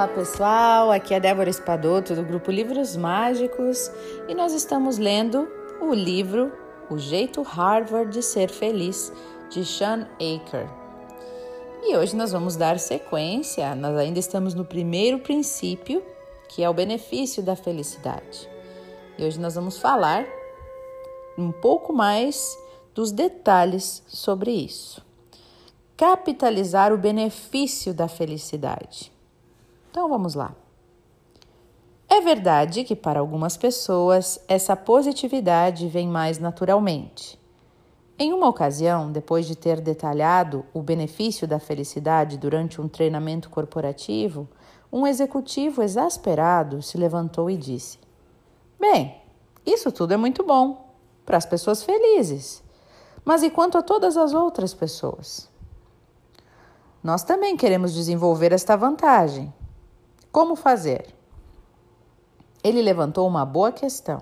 [0.00, 3.92] Olá pessoal, aqui é Débora Espadoto do grupo Livros Mágicos
[4.26, 5.46] e nós estamos lendo
[5.78, 6.50] o livro
[6.88, 9.12] O Jeito Harvard de Ser Feliz
[9.50, 10.66] de Sean Aker.
[11.82, 16.02] E hoje nós vamos dar sequência, nós ainda estamos no primeiro princípio,
[16.48, 18.48] que é o benefício da felicidade.
[19.18, 20.24] E hoje nós vamos falar
[21.36, 22.56] um pouco mais
[22.94, 25.04] dos detalhes sobre isso.
[25.94, 29.12] Capitalizar o benefício da felicidade.
[29.90, 30.54] Então vamos lá.
[32.08, 37.38] É verdade que para algumas pessoas essa positividade vem mais naturalmente.
[38.18, 44.48] Em uma ocasião, depois de ter detalhado o benefício da felicidade durante um treinamento corporativo,
[44.92, 47.98] um executivo exasperado se levantou e disse:
[48.78, 49.16] Bem,
[49.64, 50.90] isso tudo é muito bom
[51.24, 52.62] para as pessoas felizes,
[53.24, 55.48] mas e quanto a todas as outras pessoas?
[57.02, 59.52] Nós também queremos desenvolver esta vantagem,
[60.32, 61.14] como fazer?
[62.62, 64.20] Ele levantou uma boa questão.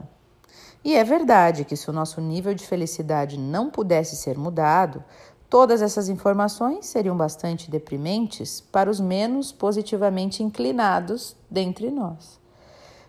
[0.82, 5.04] E é verdade que, se o nosso nível de felicidade não pudesse ser mudado,
[5.50, 12.40] todas essas informações seriam bastante deprimentes para os menos positivamente inclinados dentre nós.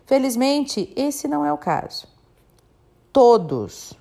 [0.04, 2.06] Felizmente, esse não é o caso.
[3.12, 3.94] Todos,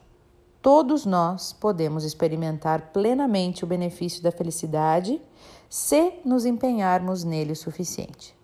[0.62, 5.22] todos nós podemos experimentar plenamente o benefício da felicidade
[5.70, 8.39] se nos empenharmos nele o suficiente.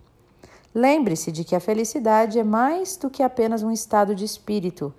[0.77, 4.93] Lembre-se de que a felicidade é mais do que apenas um estado de espírito,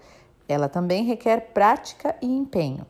[0.49, 2.87] ela também requer prática e empenho.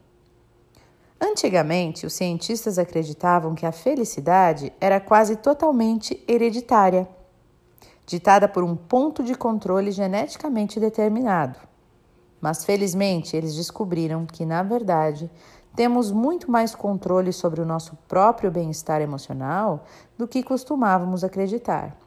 [1.21, 7.09] Antigamente, os cientistas acreditavam que a felicidade era quase totalmente hereditária,
[8.07, 11.59] ditada por um ponto de controle geneticamente determinado.
[12.41, 15.29] Mas felizmente, eles descobriram que, na verdade,
[15.75, 19.85] temos muito mais controle sobre o nosso próprio bem-estar emocional
[20.17, 22.06] do que costumávamos acreditar.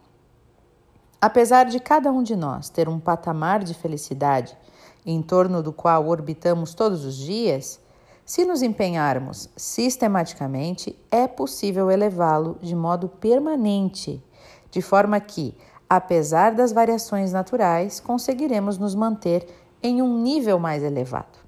[1.21, 4.57] Apesar de cada um de nós ter um patamar de felicidade
[5.05, 7.79] em torno do qual orbitamos todos os dias,
[8.25, 14.23] se nos empenharmos sistematicamente, é possível elevá-lo de modo permanente,
[14.71, 15.57] de forma que,
[15.89, 19.45] apesar das variações naturais, conseguiremos nos manter
[19.83, 21.39] em um nível mais elevado.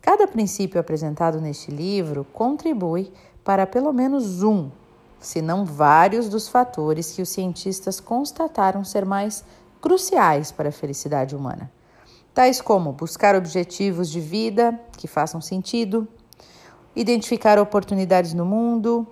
[0.00, 3.12] Cada princípio apresentado neste livro contribui
[3.44, 4.70] para pelo menos um
[5.20, 9.44] se não vários dos fatores que os cientistas constataram ser mais
[9.80, 11.70] cruciais para a felicidade humana,
[12.34, 16.06] tais como buscar objetivos de vida que façam sentido,
[16.94, 19.06] identificar oportunidades no mundo,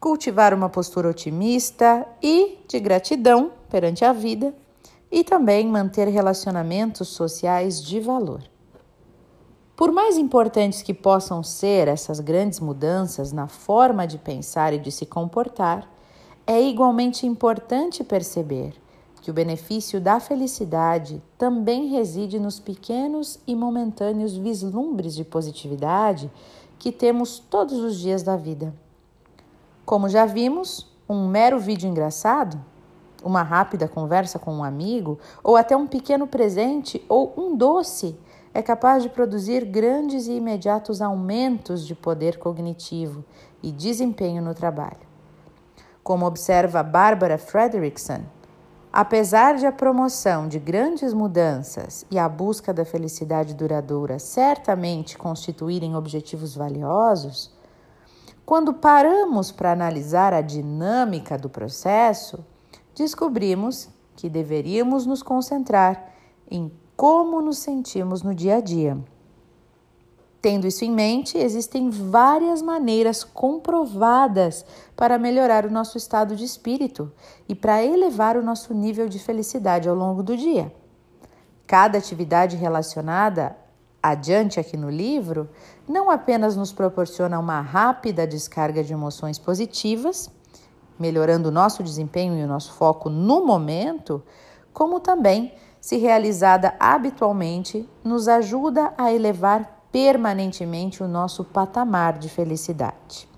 [0.00, 4.54] cultivar uma postura otimista e de gratidão perante a vida
[5.10, 8.42] e também manter relacionamentos sociais de valor.
[9.78, 14.90] Por mais importantes que possam ser essas grandes mudanças na forma de pensar e de
[14.90, 15.88] se comportar,
[16.44, 18.74] é igualmente importante perceber
[19.22, 26.28] que o benefício da felicidade também reside nos pequenos e momentâneos vislumbres de positividade
[26.76, 28.74] que temos todos os dias da vida.
[29.86, 32.60] Como já vimos, um mero vídeo engraçado,
[33.22, 38.16] uma rápida conversa com um amigo, ou até um pequeno presente ou um doce
[38.58, 43.24] é capaz de produzir grandes e imediatos aumentos de poder cognitivo
[43.62, 45.06] e desempenho no trabalho.
[46.02, 48.24] Como observa Barbara Fredrickson,
[48.92, 55.94] apesar de a promoção de grandes mudanças e a busca da felicidade duradoura certamente constituírem
[55.94, 57.54] objetivos valiosos,
[58.44, 62.44] quando paramos para analisar a dinâmica do processo,
[62.92, 66.12] descobrimos que deveríamos nos concentrar
[66.50, 68.98] em como nos sentimos no dia a dia.
[70.42, 74.66] Tendo isso em mente, existem várias maneiras comprovadas
[74.96, 77.12] para melhorar o nosso estado de espírito
[77.48, 80.74] e para elevar o nosso nível de felicidade ao longo do dia.
[81.68, 83.56] Cada atividade relacionada
[84.02, 85.48] adiante aqui no livro
[85.88, 90.28] não apenas nos proporciona uma rápida descarga de emoções positivas,
[90.98, 94.20] melhorando o nosso desempenho e o nosso foco no momento,
[94.72, 103.28] como também se realizada habitualmente, nos ajuda a elevar permanentemente o nosso patamar de felicidade.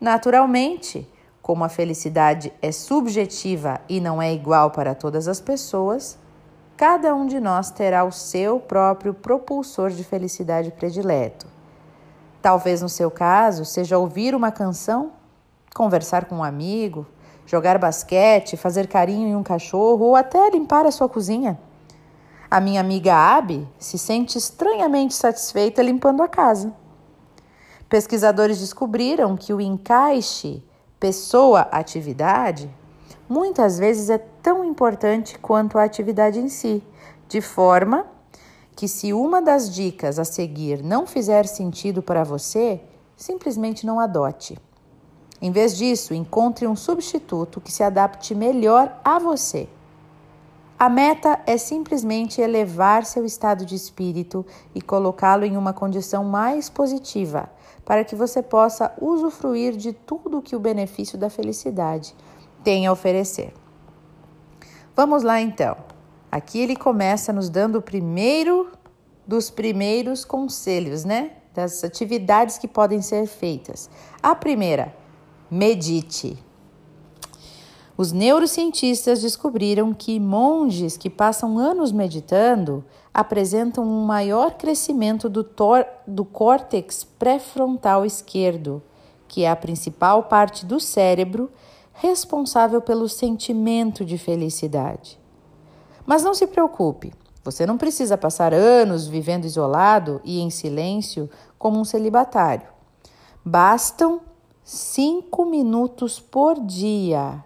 [0.00, 1.08] Naturalmente,
[1.42, 6.18] como a felicidade é subjetiva e não é igual para todas as pessoas,
[6.76, 11.46] cada um de nós terá o seu próprio propulsor de felicidade predileto.
[12.40, 15.12] Talvez no seu caso seja ouvir uma canção,
[15.74, 17.06] conversar com um amigo,
[17.48, 21.58] jogar basquete, fazer carinho em um cachorro ou até limpar a sua cozinha.
[22.50, 26.72] A minha amiga Abby se sente estranhamente satisfeita limpando a casa.
[27.88, 30.62] Pesquisadores descobriram que o encaixe
[31.00, 32.70] pessoa-atividade
[33.26, 36.82] muitas vezes é tão importante quanto a atividade em si,
[37.28, 38.06] de forma
[38.76, 42.80] que, se uma das dicas a seguir não fizer sentido para você,
[43.16, 44.58] simplesmente não adote.
[45.40, 49.68] Em vez disso, encontre um substituto que se adapte melhor a você.
[50.78, 56.68] A meta é simplesmente elevar seu estado de espírito e colocá-lo em uma condição mais
[56.68, 57.50] positiva,
[57.84, 62.14] para que você possa usufruir de tudo que o benefício da felicidade
[62.62, 63.52] tem a oferecer.
[64.94, 65.76] Vamos lá então.
[66.30, 68.70] Aqui ele começa nos dando o primeiro
[69.26, 71.32] dos primeiros conselhos, né?
[71.54, 73.90] Das atividades que podem ser feitas.
[74.22, 74.94] A primeira,
[75.50, 76.38] medite.
[77.96, 85.44] Os neurocientistas descobriram que monges que passam anos meditando apresentam um maior crescimento do,
[86.06, 88.80] do córtex pré-frontal esquerdo,
[89.26, 91.50] que é a principal parte do cérebro
[91.92, 95.18] responsável pelo sentimento de felicidade.
[96.06, 97.12] Mas não se preocupe,
[97.42, 101.28] você não precisa passar anos vivendo isolado e em silêncio
[101.58, 102.68] como um celibatário.
[103.44, 104.20] Bastam
[104.70, 107.42] cinco minutos por dia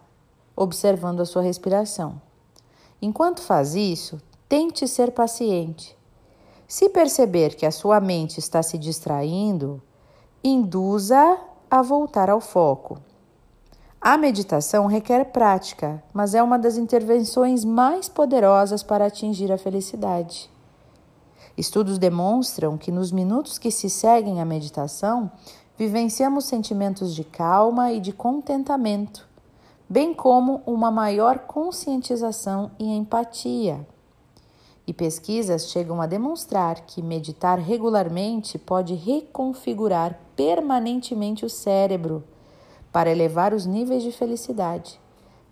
[0.57, 2.21] observando a sua respiração.
[3.01, 5.97] Enquanto faz isso, tente ser paciente.
[6.67, 9.81] Se perceber que a sua mente está se distraindo,
[10.43, 11.39] induza
[11.71, 12.99] a voltar ao foco.
[14.01, 20.51] A meditação requer prática, mas é uma das intervenções mais poderosas para atingir a felicidade.
[21.57, 25.31] Estudos demonstram que nos minutos que se seguem à meditação,
[25.87, 29.33] vivenciamos sentimentos de calma e de contentamento
[29.93, 33.87] bem como uma maior conscientização e empatia.
[34.87, 42.25] E pesquisas chegam a demonstrar que meditar regularmente pode reconfigurar permanentemente o cérebro
[42.91, 44.99] para elevar os níveis de felicidade,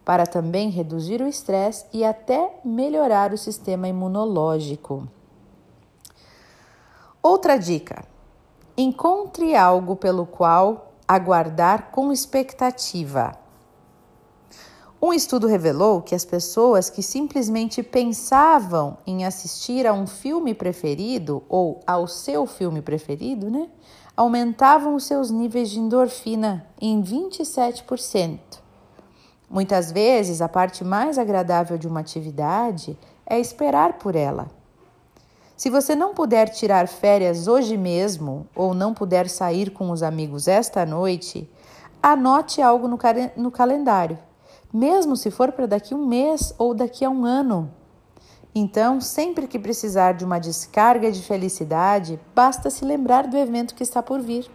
[0.06, 5.06] para também reduzir o estresse e até melhorar o sistema imunológico.
[7.22, 8.06] Outra dica:
[8.80, 13.32] encontre algo pelo qual aguardar com expectativa.
[15.02, 21.42] Um estudo revelou que as pessoas que simplesmente pensavam em assistir a um filme preferido
[21.48, 23.68] ou ao seu filme preferido, né,
[24.14, 28.38] aumentavam os seus níveis de endorfina em 27%.
[29.48, 32.96] Muitas vezes, a parte mais agradável de uma atividade
[33.26, 34.59] é esperar por ela.
[35.60, 40.48] Se você não puder tirar férias hoje mesmo ou não puder sair com os amigos
[40.48, 41.46] esta noite,
[42.02, 42.98] anote algo no,
[43.36, 44.18] no calendário
[44.72, 47.70] mesmo se for para daqui um mês ou daqui a um ano.
[48.54, 53.82] Então, sempre que precisar de uma descarga de felicidade, basta se lembrar do evento que
[53.82, 54.50] está por vir.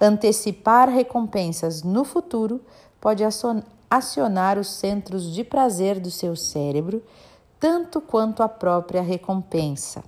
[0.00, 2.60] Antecipar recompensas no futuro
[3.00, 3.24] pode
[3.90, 7.02] acionar os centros de prazer do seu cérebro,
[7.60, 10.04] tanto quanto a própria recompensa.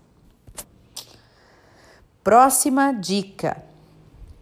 [2.22, 3.64] Próxima dica: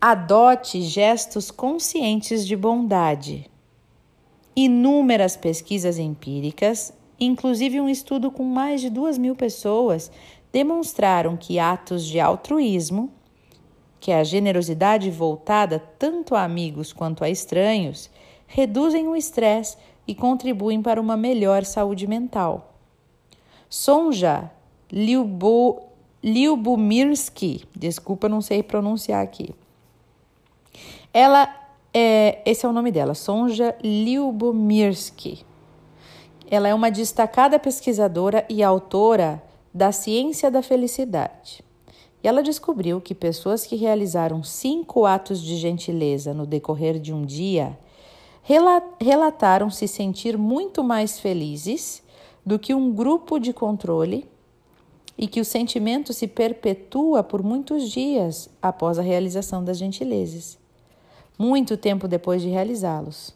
[0.01, 3.51] adote gestos conscientes de bondade.
[4.55, 10.11] Inúmeras pesquisas empíricas, inclusive um estudo com mais de duas mil pessoas,
[10.53, 13.11] demonstraram que atos de altruísmo,
[14.01, 18.11] que é a generosidade voltada tanto a amigos quanto a estranhos,
[18.47, 22.78] reduzem o estresse e contribuem para uma melhor saúde mental.
[23.71, 24.51] Sonja
[26.23, 29.55] Lyubomirsky, desculpa, não sei pronunciar aqui.
[31.13, 31.55] Ela
[31.93, 35.45] é, esse é o nome dela, Sonja Lyubomirsky.
[36.51, 41.63] Ela é uma destacada pesquisadora e autora da ciência da felicidade.
[42.23, 47.25] E ela descobriu que pessoas que realizaram cinco atos de gentileza no decorrer de um
[47.25, 47.79] dia
[48.99, 52.03] relataram se sentir muito mais felizes
[52.49, 54.29] do que um grupo de controle
[55.17, 60.59] e que o sentimento se perpetua por muitos dias após a realização das gentilezas
[61.39, 63.33] muito tempo depois de realizá-los.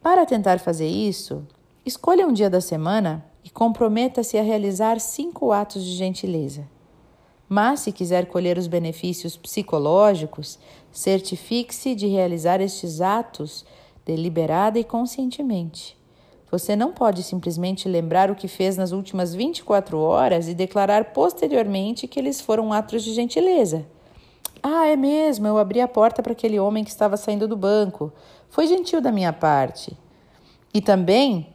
[0.00, 1.44] Para tentar fazer isso,
[1.84, 6.66] escolha um dia da semana e comprometa-se a realizar cinco atos de gentileza.
[7.48, 10.58] Mas, se quiser colher os benefícios psicológicos,
[10.92, 13.66] certifique-se de realizar estes atos
[14.06, 15.96] deliberada e conscientemente.
[16.52, 22.06] Você não pode simplesmente lembrar o que fez nas últimas 24 horas e declarar posteriormente
[22.06, 23.86] que eles foram atos de gentileza.
[24.62, 28.12] Ah, é mesmo, eu abri a porta para aquele homem que estava saindo do banco.
[28.50, 29.96] Foi gentil da minha parte.
[30.74, 31.54] E também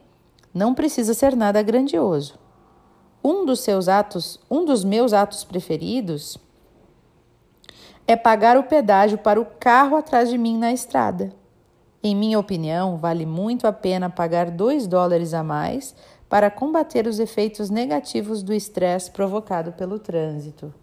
[0.52, 2.40] não precisa ser nada grandioso.
[3.24, 6.40] Um dos seus atos, um dos meus atos preferidos
[8.08, 11.37] é pagar o pedágio para o carro atrás de mim na estrada.
[12.08, 15.94] Em minha opinião, vale muito a pena pagar 2 dólares a mais
[16.30, 20.74] para combater os efeitos negativos do estresse provocado pelo trânsito.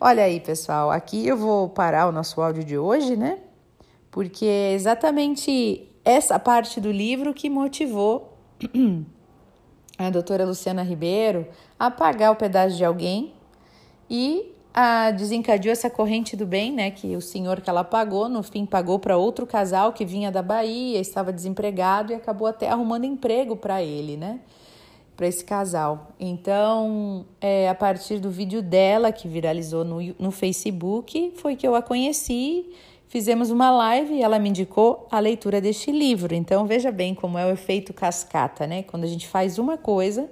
[0.00, 3.38] Olha aí, pessoal, aqui eu vou parar o nosso áudio de hoje, né?
[4.10, 8.38] Porque é exatamente essa parte do livro que motivou
[9.98, 11.46] a doutora Luciana Ribeiro
[11.78, 13.34] a pagar o pedágio de alguém
[14.08, 16.92] e a, desencadeou essa corrente do bem, né?
[16.92, 20.40] Que o senhor que ela pagou, no fim, pagou para outro casal que vinha da
[20.40, 24.38] Bahia, estava desempregado e acabou até arrumando emprego para ele, né?
[25.16, 26.12] Para esse casal.
[26.20, 31.74] Então, é, a partir do vídeo dela, que viralizou no, no Facebook, foi que eu
[31.74, 32.66] a conheci.
[33.08, 36.36] Fizemos uma live e ela me indicou a leitura deste livro.
[36.36, 38.84] Então, veja bem como é o efeito cascata, né?
[38.84, 40.30] Quando a gente faz uma coisa,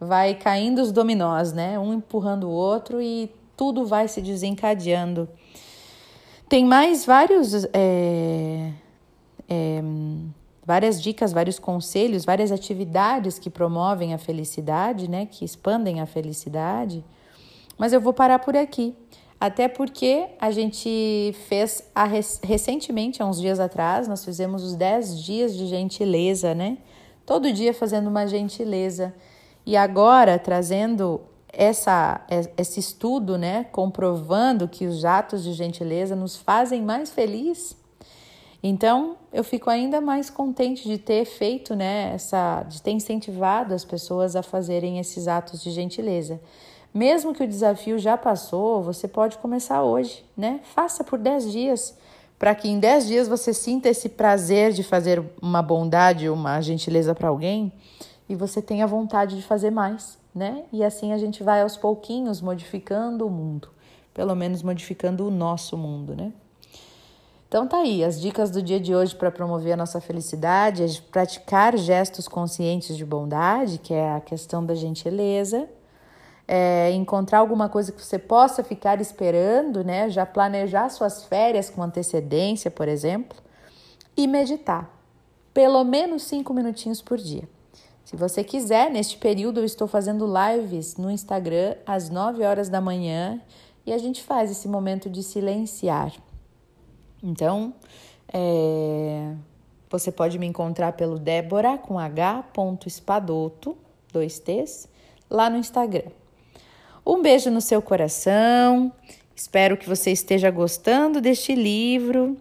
[0.00, 1.78] vai caindo os dominós, né?
[1.78, 5.28] Um empurrando o outro e tudo vai se desencadeando.
[6.48, 7.64] Tem mais vários.
[7.72, 8.72] É,
[9.48, 9.82] é,
[10.64, 17.04] várias dicas, vários conselhos, várias atividades que promovem a felicidade, né, que expandem a felicidade.
[17.76, 18.94] Mas eu vou parar por aqui.
[19.38, 25.22] Até porque a gente fez a, recentemente, há uns dias atrás, nós fizemos os 10
[25.22, 26.78] dias de gentileza, né?
[27.26, 29.14] Todo dia fazendo uma gentileza.
[29.66, 31.20] E agora, trazendo
[31.56, 32.20] essa,
[32.56, 37.76] esse estudo, né, comprovando que os atos de gentileza nos fazem mais felizes.
[38.62, 43.84] Então, eu fico ainda mais contente de ter feito, né, essa, de ter incentivado as
[43.84, 46.40] pessoas a fazerem esses atos de gentileza.
[46.92, 50.60] Mesmo que o desafio já passou, você pode começar hoje, né?
[50.62, 51.98] Faça por 10 dias,
[52.38, 57.14] para que em 10 dias você sinta esse prazer de fazer uma bondade, uma gentileza
[57.14, 57.72] para alguém
[58.28, 60.64] e você tenha vontade de fazer mais né?
[60.72, 63.68] E assim a gente vai aos pouquinhos modificando o mundo,
[64.12, 66.32] pelo menos modificando o nosso mundo, né?
[67.46, 70.86] Então tá aí, as dicas do dia de hoje para promover a nossa felicidade é
[71.12, 75.68] praticar gestos conscientes de bondade, que é a questão da gentileza,
[76.48, 80.10] é encontrar alguma coisa que você possa ficar esperando, né?
[80.10, 83.38] Já planejar suas férias com antecedência, por exemplo,
[84.16, 84.90] e meditar.
[85.54, 87.48] Pelo menos cinco minutinhos por dia.
[88.04, 92.80] Se você quiser, neste período eu estou fazendo lives no Instagram às 9 horas da
[92.80, 93.40] manhã
[93.86, 96.12] e a gente faz esse momento de silenciar.
[97.22, 97.72] Então,
[98.32, 99.32] é,
[99.88, 103.76] você pode me encontrar pelo Débora com h.espadoto,
[104.12, 104.86] dois T's,
[105.30, 106.10] lá no Instagram.
[107.06, 108.92] Um beijo no seu coração,
[109.34, 112.36] espero que você esteja gostando deste livro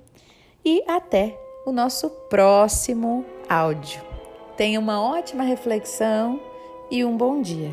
[0.63, 4.12] e até o nosso próximo áudio.
[4.55, 6.39] Tenha uma ótima reflexão
[6.89, 7.71] e um bom dia.